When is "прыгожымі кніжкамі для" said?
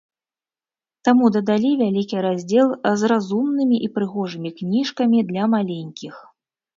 3.99-5.43